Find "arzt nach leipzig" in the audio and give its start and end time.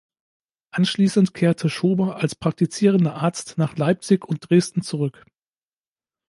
3.17-4.25